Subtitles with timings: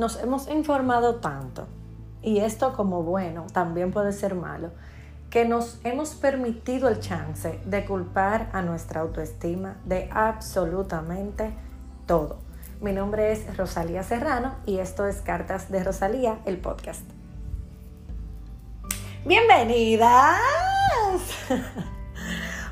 [0.00, 1.68] nos hemos informado tanto,
[2.22, 4.70] y esto como bueno también puede ser malo,
[5.28, 11.52] que nos hemos permitido el chance de culpar a nuestra autoestima de absolutamente
[12.06, 12.38] todo.
[12.80, 17.02] Mi nombre es Rosalía Serrano y esto es Cartas de Rosalía, el podcast.
[19.26, 20.40] Bienvenidas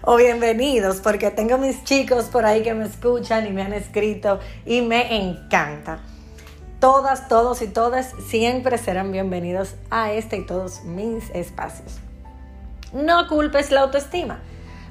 [0.03, 4.41] o bienvenidos porque tengo mis chicos por ahí que me escuchan y me han escrito
[4.65, 6.01] y me encanta.
[6.81, 11.99] Todas, todos y todas siempre serán bienvenidos a este y todos mis espacios.
[12.93, 14.39] No culpes la autoestima.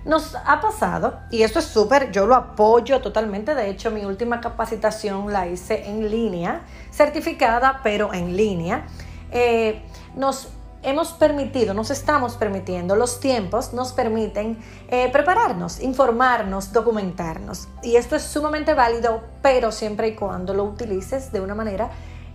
[0.04, 3.56] Nos ha pasado, y esto es súper, yo lo apoyo totalmente.
[3.56, 8.86] De hecho, mi última capacitación la hice en línea, certificada, pero en línea.
[9.32, 9.82] Eh,
[10.14, 10.50] nos
[10.88, 17.68] hemos permitido, nos estamos permitiendo, los tiempos nos permiten eh, prepararnos, informarnos, documentarnos.
[17.84, 21.90] Y esto es sumamente válido, pero siempre y cuando lo utilices de una manera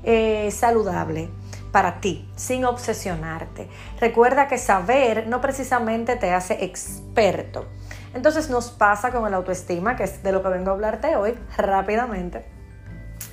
[0.04, 1.30] eh, saludable
[1.72, 3.70] para ti, sin obsesionarte.
[3.98, 7.64] Recuerda que saber no precisamente te hace experto.
[8.12, 11.34] Entonces nos pasa con el autoestima, que es de lo que vengo a hablarte hoy
[11.56, 12.44] rápidamente.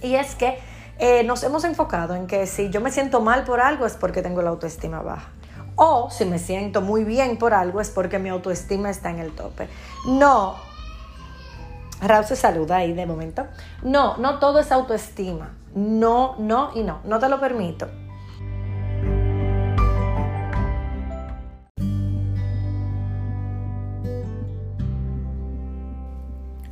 [0.02, 0.59] Y es que
[1.00, 4.22] eh, nos hemos enfocado en que si yo me siento mal por algo es porque
[4.22, 5.30] tengo la autoestima baja.
[5.78, 9.31] O si me siento muy bien por algo es porque mi autoestima está en el
[9.31, 9.70] tope.
[10.05, 10.58] No.
[12.02, 13.47] Raúl se saluda ahí de momento.
[13.81, 15.55] No, no todo es autoestima.
[15.73, 17.00] No, no y no.
[17.05, 17.88] No te lo permito.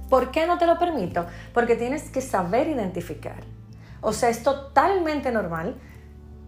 [0.10, 1.26] ¿Por qué no te lo permito?
[1.54, 3.58] Porque tienes que saber identificar
[4.02, 5.76] o sea, es totalmente normal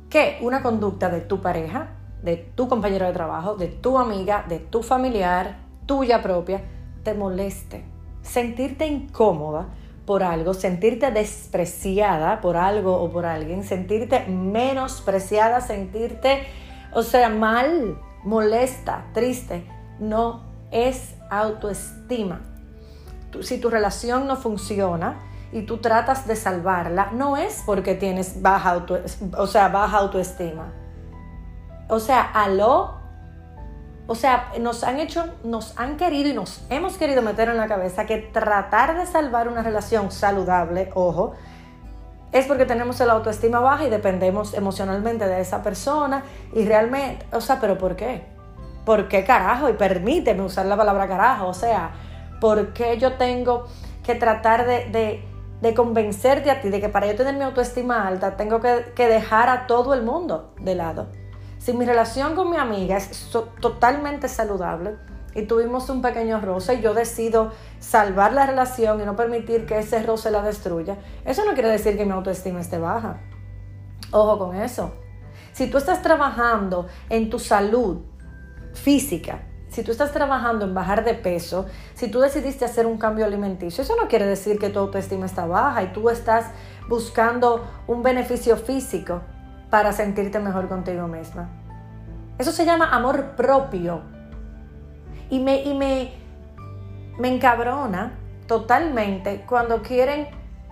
[0.10, 1.92] que una conducta de tu pareja,
[2.24, 6.62] de tu compañero de trabajo, de tu amiga, de tu familiar, tuya propia,
[7.04, 7.86] te moleste.
[8.22, 9.68] Sentirte incómoda
[10.06, 16.48] por algo, sentirte despreciada por algo o por alguien, sentirte menospreciada, sentirte,
[16.94, 19.64] o sea, mal, molesta, triste,
[20.00, 20.42] no
[20.72, 22.42] es autoestima.
[23.42, 25.20] Si tu relación no funciona,
[25.52, 29.00] y tú tratas de salvarla, no es porque tienes baja, auto,
[29.38, 30.72] o sea, baja autoestima.
[31.88, 33.00] O sea, aló,
[34.06, 37.68] o sea, nos han hecho, nos han querido y nos hemos querido meter en la
[37.68, 41.34] cabeza que tratar de salvar una relación saludable, ojo,
[42.32, 46.24] es porque tenemos la autoestima baja y dependemos emocionalmente de esa persona
[46.54, 48.24] y realmente, o sea, pero ¿por qué?
[48.86, 49.68] ¿Por qué carajo?
[49.68, 51.90] Y permíteme usar la palabra carajo, o sea,
[52.40, 53.66] ¿por qué yo tengo
[54.04, 55.29] que tratar de de
[55.74, 59.68] convencerte a ti de que para yo tener mi autoestima alta tengo que, dejar a
[59.68, 61.08] todo el mundo de lado.
[61.58, 64.96] Si mi relación con mi amiga es totalmente saludable
[65.36, 69.80] y tuvimos un pequeño roce y yo decido salvar la relación y no permitir que
[69.80, 73.20] ese roce la destruya, eso no quiere decir que mi autoestima esté baja.
[74.12, 74.94] Ojo con eso.
[75.52, 78.00] Si tú estás trabajando en tu salud
[78.74, 79.49] física,
[79.80, 83.82] si tú estás trabajando en bajar de peso, si tú decidiste hacer un cambio alimenticio,
[83.82, 86.48] eso no quiere decir que tu autoestima está baja y tú estás
[86.90, 89.22] buscando un beneficio físico
[89.70, 91.48] para sentirte mejor contigo misma.
[92.38, 94.02] Eso se llama amor propio.
[95.30, 96.12] Y me, y me,
[97.18, 100.28] me encabrona totalmente cuando quieren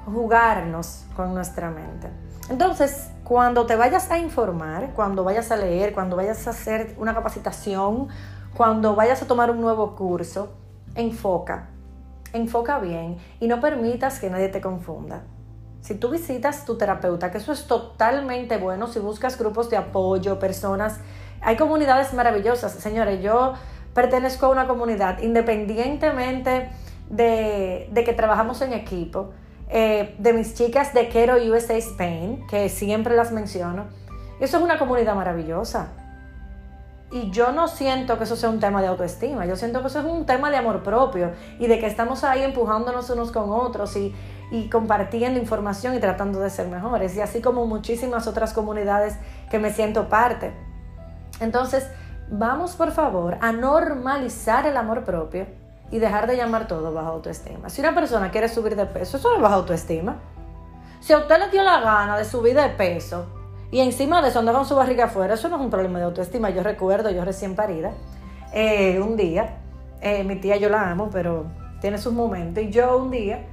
[0.05, 2.09] jugarnos con nuestra mente.
[2.49, 7.13] Entonces, cuando te vayas a informar, cuando vayas a leer, cuando vayas a hacer una
[7.13, 8.09] capacitación,
[8.57, 10.49] cuando vayas a tomar un nuevo curso,
[10.95, 11.69] enfoca,
[12.33, 15.21] enfoca bien y no permitas que nadie te confunda.
[15.81, 20.39] Si tú visitas tu terapeuta, que eso es totalmente bueno, si buscas grupos de apoyo,
[20.39, 20.99] personas,
[21.39, 22.71] hay comunidades maravillosas.
[22.71, 23.53] Señores, yo
[23.93, 26.71] pertenezco a una comunidad independientemente
[27.11, 29.33] de, que trabajamos en equipo,
[29.69, 33.85] eh, de mis chicas de Quero USA Spain, que siempre las menciono.
[34.39, 36.06] Eso es una comunidad maravillosa.
[37.09, 39.99] Y yo no siento que eso sea un tema de autoestima, yo siento que eso
[39.99, 43.95] es un tema de amor propio y de que estamos ahí empujándonos unos con otros
[43.95, 44.13] y,
[44.69, 47.15] compartiendo información y tratando de ser mejores.
[47.15, 49.17] Y así como muchísimas otras comunidades
[49.49, 50.53] que me siento parte.
[51.39, 51.87] Entonces,
[52.29, 55.47] vamos por favor a normalizar el amor propio
[55.91, 57.69] y dejar de llamar todo bajo autoestima.
[57.69, 60.17] Si una persona quiere subir de peso, eso no es bajo autoestima.
[60.99, 63.27] Si a usted le dio la gana de subir de peso,
[63.69, 66.05] y encima de eso andaba con su barriga afuera, eso no es un problema de
[66.05, 66.49] autoestima.
[66.49, 67.91] Yo recuerdo, yo recién parida,
[68.53, 69.57] eh, un día,
[70.01, 71.45] eh, mi tía yo la amo, pero
[71.81, 73.45] tiene sus momentos, y yo un día,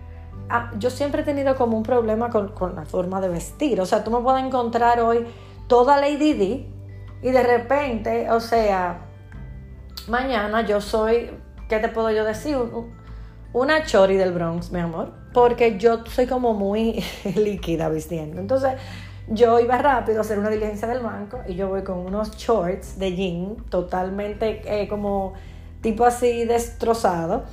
[0.49, 3.81] ah, yo siempre he tenido como un problema con, la forma de vestir.
[3.81, 5.27] O sea, tú me puedes encontrar hoy
[5.67, 6.67] toda Lady D
[7.23, 9.07] y de repente, o sea,
[10.07, 11.31] mañana yo soy,
[11.69, 12.57] ¿qué te puedo yo decir?
[13.53, 18.41] Una chori del Bronx, mi amor, porque yo soy como muy líquida vistiendo.
[18.41, 18.75] Entonces,
[19.29, 22.99] yo iba rápido a hacer una diligencia del banco y yo voy con unos shorts
[22.99, 25.35] de jean totalmente eh, como
[25.81, 27.44] tipo así destrozado,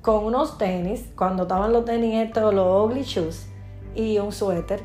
[0.00, 3.46] con unos tenis, cuando estaban los tenis estos, los ugly shoes,
[3.94, 4.80] y un suéter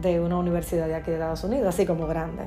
[0.00, 2.44] de una universidad de aquí de Estados Unidos, así como grande.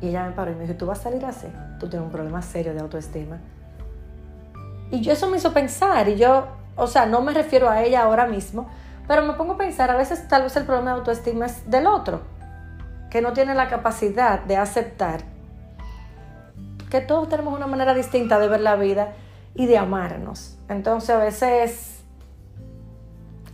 [0.00, 1.48] Y ella me paró y me dijo, ¿tú vas a salir así?
[1.78, 3.38] Tú tienes un problema serio de autoestima.
[4.90, 6.46] Y yo eso me hizo pensar, y yo,
[6.76, 8.68] o sea, no me refiero a ella ahora mismo,
[9.06, 11.86] pero me pongo a pensar, a veces tal vez el problema de autoestima es del
[11.86, 12.22] otro,
[13.10, 15.20] que no tiene la capacidad de aceptar
[16.90, 19.12] que todos tenemos una manera distinta de ver la vida
[19.54, 20.56] y de amarnos.
[20.68, 22.00] Entonces a veces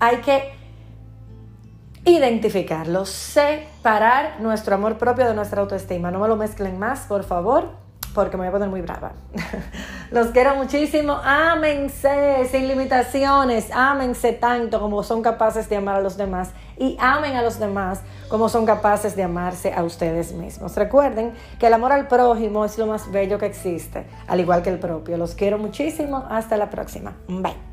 [0.01, 0.53] hay que
[2.05, 6.11] identificarlo, separar nuestro amor propio de nuestra autoestima.
[6.11, 7.83] No me lo mezclen más, por favor
[8.15, 9.13] porque me voy a poner muy brava.
[10.13, 16.19] Los quiero muchísimo, ámense sin limitaciones, ámense tanto como son capaces de amar a los
[16.19, 20.77] demás y amen a los demás como son capaces de amarse a ustedes mismos.
[20.77, 24.69] Recuerden que el amor al prójimo es lo más bello que existe, al igual que
[24.69, 25.17] el propio.
[25.17, 27.17] Los quiero muchísimo, hasta la próxima.
[27.29, 27.72] Bye.